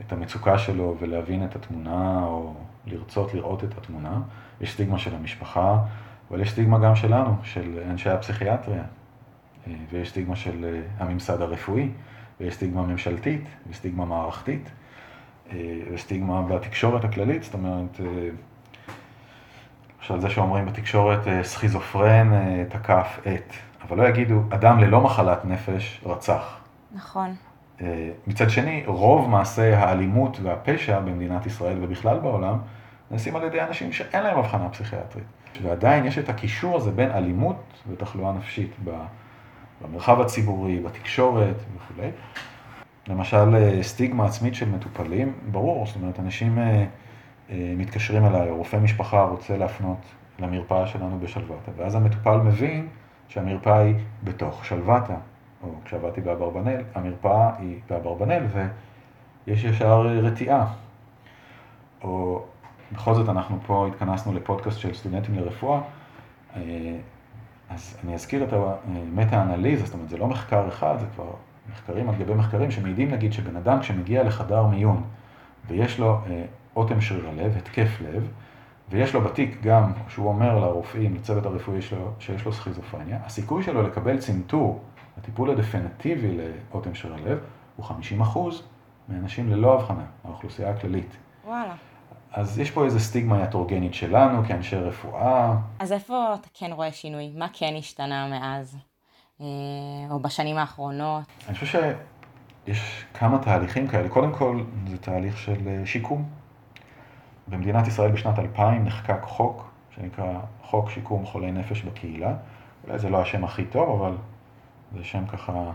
[0.00, 2.54] את המצוקה שלו ולהבין את התמונה, או
[2.86, 4.20] לרצות לראות את התמונה.
[4.60, 5.78] יש סטיגמה של המשפחה,
[6.30, 8.82] אבל יש סטיגמה גם שלנו, של אנשי הפסיכיאטריה,
[9.66, 11.90] אה, ויש סטיגמה של אה, הממסד הרפואי,
[12.40, 14.70] ויש סטיגמה ממשלתית, וסטיגמה מערכתית,
[15.92, 18.00] וסטיגמה בתקשורת הכללית, זאת אומרת,
[20.00, 22.30] למשל זה שאומרים בתקשורת סכיזופרן
[22.68, 23.52] תקף את,
[23.88, 26.56] אבל לא יגידו אדם ללא מחלת נפש רצח.
[26.94, 27.34] נכון.
[28.26, 32.58] מצד שני, רוב מעשי האלימות והפשע במדינת ישראל ובכלל בעולם,
[33.10, 35.24] נעשים על ידי אנשים שאין להם הבחנה פסיכיאטרית.
[35.62, 38.70] ועדיין יש את הקישור הזה בין אלימות ותחלואה נפשית
[39.80, 42.10] במרחב הציבורי, בתקשורת וכולי.
[43.08, 46.84] למשל, אה, סטיגמה עצמית של מטופלים, ברור, זאת אומרת, אנשים אה,
[47.50, 49.98] אה, מתקשרים אליי, רופא משפחה רוצה להפנות
[50.38, 52.88] למרפאה שלנו בשלוותה, ואז המטופל מבין
[53.28, 55.16] שהמרפאה היא בתוך שלוותה,
[55.62, 58.46] או כשעבדתי באברבנל, המרפאה היא באברבנל
[59.46, 60.66] ויש ישר רתיעה.
[62.02, 62.42] או
[62.92, 65.80] בכל זאת אנחנו פה התכנסנו לפודקאסט של סטודנטים לרפואה,
[66.56, 66.60] אה,
[67.70, 71.30] אז אני אזכיר את המטה-אנליזה, זאת אומרת זה לא מחקר אחד, זה כבר
[71.72, 75.02] מחקרים על גבי מחקרים שמעידים נגיד שבן אדם כשמגיע לחדר מיון
[75.66, 76.44] ויש לו אה,
[76.76, 78.28] אוטם שריר הלב, התקף לב,
[78.88, 83.82] ויש לו בתיק גם, שהוא אומר לרופאים, לצוות הרפואי שלו, שיש לו סכיזופרניה, הסיכוי שלו
[83.82, 84.82] לקבל צנתור,
[85.18, 86.38] הטיפול הדפנטיבי
[86.70, 87.38] לאוטם שריר הלב,
[87.76, 88.62] הוא 50 אחוז
[89.08, 91.16] מאנשים ללא הבחנה, האוכלוסייה הכללית.
[91.46, 91.74] וואלה.
[92.32, 95.56] אז יש פה איזו סטיגמה יטרוגנית שלנו כאנשי רפואה.
[95.78, 97.32] אז איפה אתה כן רואה שינוי?
[97.36, 98.76] מה כן השתנה מאז?
[99.40, 99.46] אה,
[100.10, 101.22] או בשנים האחרונות?
[101.48, 101.80] אני חושב
[102.66, 104.08] שיש כמה תהליכים כאלה.
[104.08, 106.28] קודם כל, זה תהליך של אה, שיקום.
[107.48, 112.34] במדינת ישראל בשנת 2000 נחקק חוק שנקרא חוק שיקום חולי נפש בקהילה.
[112.86, 114.16] אולי זה לא השם הכי טוב, אבל
[114.96, 115.72] זה שם ככה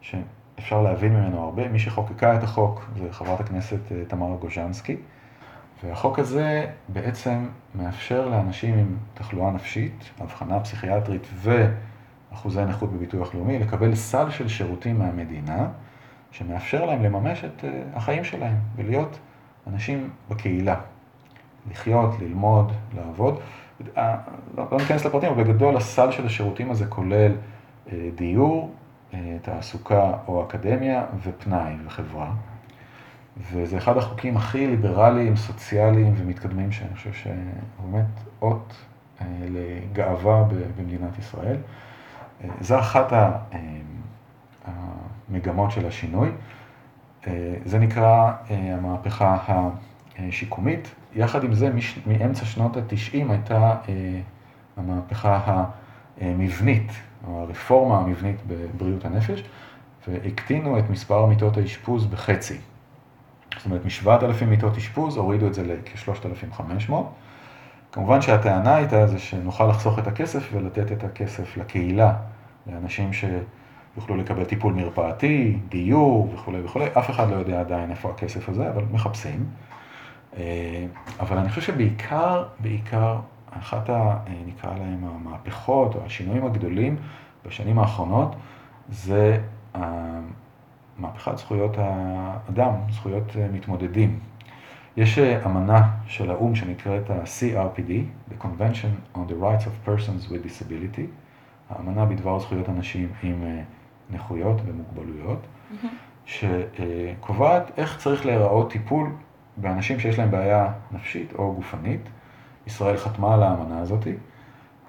[0.00, 1.68] שאפשר להבין ממנו הרבה.
[1.68, 4.96] מי שחוקקה את החוק זה חברת הכנסת אה, תמרה גוז'נסקי.
[5.84, 11.26] והחוק הזה בעצם מאפשר לאנשים עם תחלואה נפשית, אבחנה פסיכיאטרית
[12.30, 15.68] ואחוזי נכות בביטוח לאומי, לקבל סל של שירותים מהמדינה,
[16.30, 19.18] שמאפשר להם לממש את אה, החיים שלהם ולהיות
[19.66, 20.76] אנשים בקהילה.
[21.70, 23.40] לחיות, ללמוד, לעבוד.
[23.96, 24.16] אה,
[24.56, 27.32] לא, לא ניכנס לפרטים, אבל בגדול הסל של השירותים הזה כולל
[27.92, 28.74] אה, דיור,
[29.42, 32.32] תעסוקה או אקדמיה ופנאי וחברה.
[33.52, 37.32] וזה אחד החוקים הכי ליברליים, סוציאליים ומתקדמים, שאני חושב שהוא
[37.80, 38.06] באמת
[38.42, 38.74] אות
[39.50, 40.44] לגאווה
[40.76, 41.56] במדינת ישראל.
[42.44, 43.30] אה, זו אחת אה,
[44.64, 46.28] המגמות של השינוי.
[47.64, 49.68] זה נקרא המהפכה
[50.18, 50.94] השיקומית.
[51.14, 51.70] יחד עם זה,
[52.06, 53.76] מאמצע שנות התשעים הייתה
[54.76, 55.64] המהפכה
[56.20, 56.92] המבנית,
[57.26, 59.44] או הרפורמה המבנית בבריאות הנפש,
[60.08, 62.58] והקטינו את מספר מיטות האשפוז בחצי.
[63.56, 66.92] זאת אומרת, מ-7,000 מיטות אשפוז הורידו את זה לכ-3,500.
[67.92, 72.14] כמובן שהטענה הייתה זה שנוכל לחסוך את הכסף ולתת את הכסף לקהילה,
[72.72, 76.86] לאנשים שיוכלו לקבל טיפול מרפאתי, דיור וכולי וכולי.
[76.98, 79.46] אף אחד לא יודע עדיין איפה הכסף הזה, אבל מחפשים.
[80.36, 80.86] אה,
[81.20, 83.16] אבל אני חושב שבעיקר, בעיקר,
[83.50, 84.16] אחת ה...
[84.46, 86.96] נקרא להם המהפכות או השינויים הגדולים
[87.46, 88.36] בשנים האחרונות,
[88.88, 89.38] זה
[90.98, 94.18] מהפכת זכויות האדם, זכויות אה, מתמודדים.
[94.96, 97.90] יש אה, אמנה של האו"ם שנקראת ה-CRPD,
[98.30, 101.06] the Convention on the Rights of Persons with Disability,
[101.70, 103.62] האמנה בדבר זכויות אנשים עם אה,
[104.10, 105.86] נכויות ומוגבלויות, mm-hmm.
[106.24, 109.10] שקובעת איך צריך להיראות טיפול
[109.56, 112.00] באנשים שיש להם בעיה נפשית או גופנית.
[112.66, 114.06] ישראל חתמה על האמנה הזאת,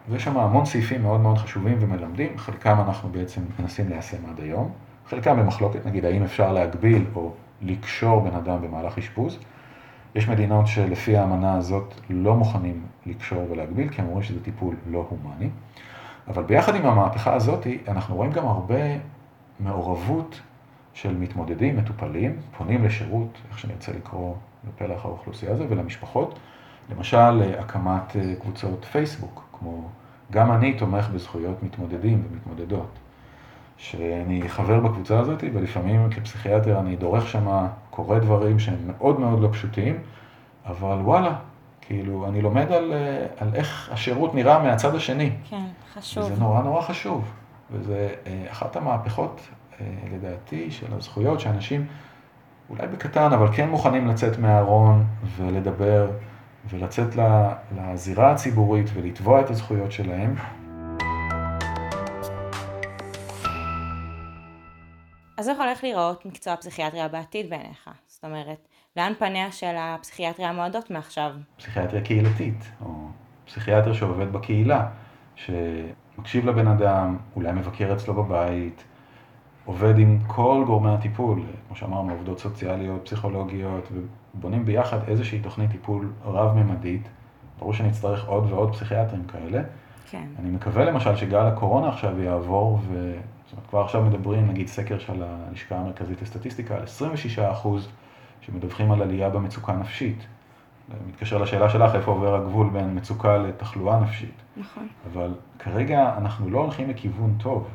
[0.09, 4.71] ויש שם המון סעיפים מאוד מאוד חשובים ומלמדים, חלקם אנחנו בעצם מנסים ליישם עד היום.
[5.09, 9.39] חלקם במחלוקת, נגיד האם אפשר להגביל או לקשור בן אדם במהלך אשפוז.
[10.15, 15.07] יש מדינות שלפי האמנה הזאת לא מוכנים לקשור ולהגביל, כי הם אומרים שזה טיפול לא
[15.09, 15.49] הומני.
[16.33, 18.75] אבל ביחד עם המהפכה הזאת, אנחנו רואים גם הרבה
[19.59, 20.39] מעורבות
[20.93, 24.35] של מתמודדים, מטופלים, פונים לשירות, איך שנרצה לקרוא
[24.67, 26.39] לפלח האוכלוסייה הזה, ולמשפחות.
[26.89, 29.89] למשל, הקמת אה, קבוצות פייסבוק, כמו
[30.31, 32.99] גם אני תומך בזכויות מתמודדים ומתמודדות.
[33.77, 39.49] שאני חבר בקבוצה הזאת, ולפעמים כפסיכיאטר אני דורך שם, קורא דברים שהם מאוד מאוד לא
[39.51, 39.97] פשוטים,
[40.65, 41.35] אבל וואלה,
[41.91, 45.31] כאילו, אני לומד על, אה, על איך השירות נראה מהצד השני.
[45.49, 46.23] כן, חשוב.
[46.23, 47.31] וזה נורא נורא חשוב.
[47.71, 49.41] וזה אה, אחת המהפכות,
[49.81, 51.87] אה, לדעתי, של הזכויות, שאנשים,
[52.69, 55.05] אולי בקטן, אבל כן מוכנים לצאת מהארון
[55.37, 56.11] ולדבר,
[56.69, 57.15] ולצאת
[57.77, 60.35] לזירה הציבורית ולתבוע את הזכויות שלהם.
[65.37, 67.89] אז איך הולך להיראות מקצוע הפסיכיאטריה בעתיד בעיניך?
[68.07, 71.31] זאת אומרת, לאן פניה של הפסיכיאטריה המועדות מעכשיו?
[71.57, 73.07] פסיכיאטריה קהילתית, או
[73.45, 74.87] פסיכיאטר שעובד בקהילה,
[75.35, 78.83] שמקשיב לבן אדם, אולי מבקר אצלו בבית,
[79.65, 83.87] עובד עם כל גורמי הטיפול, כמו שאמרנו, עובדות סוציאליות, פסיכולוגיות,
[84.33, 87.09] ובונים ביחד איזושהי תוכנית טיפול רב-ממדית.
[87.59, 89.61] ברור שנצטרך עוד ועוד פסיכיאטרים כאלה.
[90.09, 90.27] כן.
[90.39, 93.13] אני מקווה למשל שגל הקורונה עכשיו יעבור, ו...
[93.45, 97.89] זאת אומרת, כבר עכשיו מדברים, נגיד סקר של הלשכה המרכזית לסטטיסטיקה, על 26 אחוז
[98.41, 100.25] שמדווחים על עלייה במצוקה נפשית.
[101.07, 104.33] מתקשר לשאלה שלך, איפה עובר הגבול בין מצוקה לתחלואה נפשית.
[104.57, 104.87] נכון.
[105.11, 107.69] אבל כרגע אנחנו לא הולכים לכיוון טוב.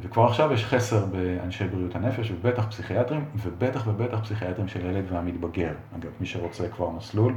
[0.00, 5.72] וכבר עכשיו יש חסר באנשי בריאות הנפש, ובטח פסיכיאטרים, ובטח ובטח פסיכיאטרים של ילד והמתבגר.
[5.96, 7.34] אגב, מי שרוצה כבר מסלול,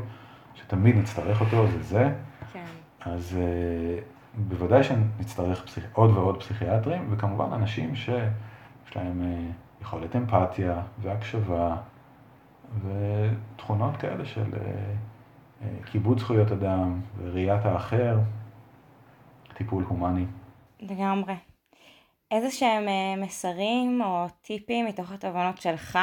[0.55, 2.09] שתמיד נצטרך אותו, זה זה.
[2.53, 2.65] כן.
[3.01, 3.99] אז אה,
[4.47, 5.83] בוודאי שנצטרך פסיכ...
[5.93, 11.75] עוד ועוד פסיכיאטרים, וכמובן אנשים שיש להם אה, יכולת אמפתיה והקשבה
[12.79, 14.59] ותכונות כאלה של אה,
[15.61, 18.19] אה, כיבוד זכויות אדם וראיית האחר,
[19.53, 20.25] טיפול הומני.
[20.79, 21.33] לגמרי.
[22.31, 22.85] איזה שהם
[23.21, 25.99] מסרים או טיפים מתוך התובנות שלך,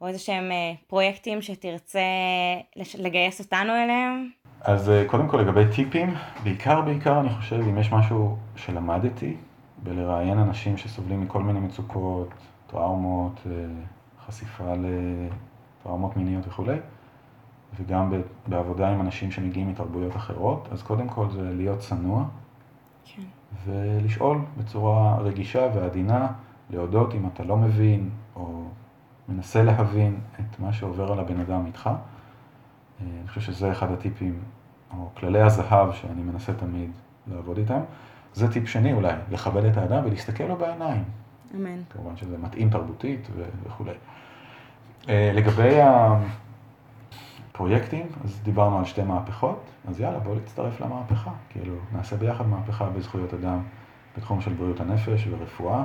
[0.00, 0.50] או איזה שהם
[0.86, 2.00] פרויקטים שתרצה
[2.76, 4.30] לגייס אותנו אליהם?
[4.60, 9.36] אז אה, קודם כל לגבי טיפים, בעיקר בעיקר אני חושב אם יש משהו שלמדתי
[9.82, 12.28] בלראיין אנשים שסובלים מכל מיני מצוקות,
[12.66, 13.52] טראומות, אה,
[14.26, 14.74] חשיפה
[15.86, 16.76] לטראומות מיניות וכולי,
[17.80, 18.12] וגם
[18.46, 22.24] בעבודה עם אנשים שמגיעים מתרבויות אחרות, אז קודם כל זה להיות צנוע,
[23.04, 23.22] כן.
[23.66, 26.28] ולשאול בצורה רגישה ועדינה,
[26.70, 28.64] להודות אם אתה לא מבין, או
[29.28, 31.90] מנסה להבין את מה שעובר על הבן אדם איתך.
[33.00, 34.38] אני חושב שזה אחד הטיפים,
[34.96, 36.90] או כללי הזהב שאני מנסה תמיד
[37.26, 37.80] לעבוד איתם.
[38.34, 41.04] זה טיפ שני אולי, לכבד את האדם ולהסתכל לו בעיניים.
[41.54, 41.82] אמן.
[41.90, 43.28] כמובן שזה מתאים תרבותית
[43.66, 43.94] וכולי.
[45.08, 45.78] אה, לגבי
[47.52, 51.30] הפרויקטים, אז דיברנו על שתי מהפכות, אז יאללה, בואו נצטרף למהפכה.
[51.48, 53.62] כאילו, נעשה ביחד מהפכה בזכויות אדם
[54.16, 55.84] בתחום של בריאות הנפש ורפואה.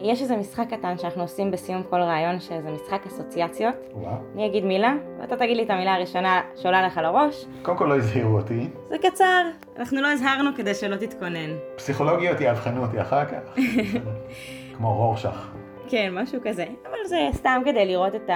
[0.00, 3.74] יש איזה משחק קטן שאנחנו עושים בסיום כל ראיון, שזה משחק אסוציאציות.
[3.92, 4.14] וואו.
[4.34, 7.46] אני אגיד מילה, ואתה תגיד לי את המילה הראשונה שעולה לך לראש.
[7.62, 8.68] קודם כל לא הזהירו אותי.
[8.88, 9.42] זה קצר,
[9.78, 11.50] אנחנו לא הזהרנו כדי שלא תתכונן.
[11.76, 13.56] פסיכולוגיות יאבחנו אותי אחר כך.
[14.82, 15.48] כמו רורשך.
[15.88, 16.64] כן, משהו כזה.
[16.64, 18.30] אבל זה סתם כדי לראות את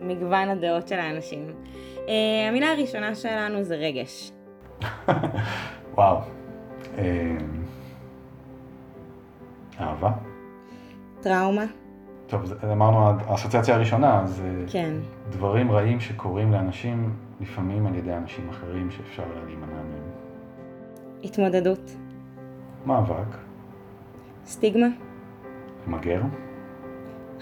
[0.00, 1.52] מגוון הדעות של האנשים.
[1.94, 2.10] Uh,
[2.48, 4.32] המילה הראשונה שלנו זה רגש.
[5.94, 6.16] וואו.
[6.96, 6.98] Uh,
[9.80, 10.10] אהבה.
[11.20, 11.64] טראומה.
[12.26, 14.94] טוב, אמרנו, האסוציאציה הראשונה, זה כן.
[15.30, 20.10] דברים רעים שקורים לאנשים, לפעמים על ידי אנשים אחרים שאפשר להימנע מהם.
[21.24, 21.96] התמודדות.
[22.86, 23.36] מאבק.
[24.44, 25.09] סטיגמה.
[25.86, 26.20] מגר.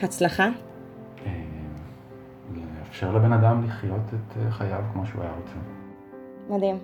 [0.02, 0.48] הצלחה.
[1.26, 1.32] אה,
[2.78, 5.54] לאפשר לבן אדם לחיות את אה, חייו כמו שהוא היה רוצה.
[6.48, 6.78] מדהים.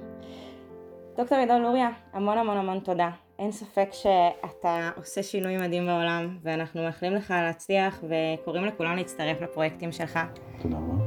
[1.17, 3.11] דוקטור עידו לוריה, המון המון המון תודה.
[3.39, 9.93] אין ספק שאתה עושה שינוי מדהים בעולם, ואנחנו מאחלים לך להצליח וקוראים לכולם להצטרף לפרויקטים
[9.93, 10.19] שלך.
[10.63, 11.05] תודה רבה.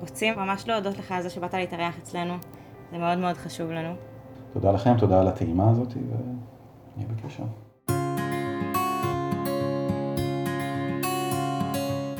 [0.00, 2.34] רוצים ממש להודות לך על זה שבאת להתארח אצלנו,
[2.90, 3.94] זה מאוד מאוד חשוב לנו.
[4.52, 7.44] תודה לכם, תודה על הטעימה הזאת, ונהיה בקשר.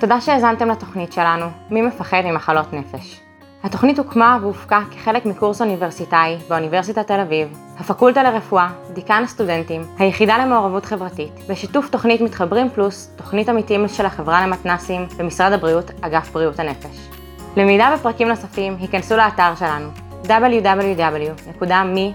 [0.05, 3.21] תודה שהאזנתם לתוכנית שלנו, מי מפחד ממחלות נפש.
[3.63, 10.85] התוכנית הוקמה והופקה כחלק מקורס אוניברסיטאי באוניברסיטת תל אביב, הפקולטה לרפואה, דיקן הסטודנטים, היחידה למעורבות
[10.85, 17.09] חברתית, בשיתוף תוכנית מתחברים פלוס, תוכנית עמיתים של החברה למתנסים במשרד הבריאות, אגף בריאות הנפש.
[17.57, 19.89] למידה בפרקים נוספים, היכנסו לאתר שלנו
[20.25, 22.15] www.מי